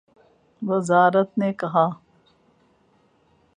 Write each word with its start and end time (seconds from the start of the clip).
وزارت 0.61 1.29
نے 1.37 1.51
کہا 1.53 1.85